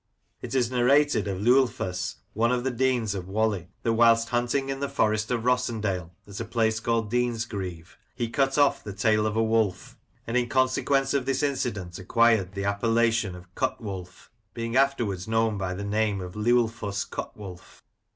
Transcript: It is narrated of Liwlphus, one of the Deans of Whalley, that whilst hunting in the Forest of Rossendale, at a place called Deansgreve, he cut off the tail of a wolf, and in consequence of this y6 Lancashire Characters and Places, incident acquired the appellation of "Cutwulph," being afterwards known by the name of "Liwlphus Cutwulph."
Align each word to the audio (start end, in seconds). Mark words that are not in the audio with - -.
It 0.41 0.55
is 0.55 0.71
narrated 0.71 1.27
of 1.27 1.41
Liwlphus, 1.41 2.15
one 2.33 2.51
of 2.51 2.63
the 2.63 2.71
Deans 2.71 3.13
of 3.13 3.27
Whalley, 3.29 3.67
that 3.83 3.93
whilst 3.93 4.29
hunting 4.29 4.69
in 4.69 4.79
the 4.79 4.89
Forest 4.89 5.29
of 5.29 5.43
Rossendale, 5.43 6.09
at 6.27 6.39
a 6.39 6.43
place 6.43 6.79
called 6.79 7.11
Deansgreve, 7.11 7.99
he 8.15 8.27
cut 8.27 8.57
off 8.57 8.83
the 8.83 8.93
tail 8.93 9.27
of 9.27 9.35
a 9.35 9.43
wolf, 9.43 9.99
and 10.25 10.35
in 10.35 10.49
consequence 10.49 11.13
of 11.13 11.27
this 11.27 11.43
y6 11.43 11.49
Lancashire 11.49 11.53
Characters 11.53 11.75
and 11.75 11.85
Places, 11.85 11.97
incident 11.99 12.03
acquired 12.03 12.53
the 12.55 12.65
appellation 12.65 13.35
of 13.35 13.53
"Cutwulph," 13.53 14.29
being 14.55 14.75
afterwards 14.75 15.27
known 15.27 15.59
by 15.59 15.75
the 15.75 15.85
name 15.85 16.19
of 16.19 16.33
"Liwlphus 16.33 17.07
Cutwulph." 17.07 17.83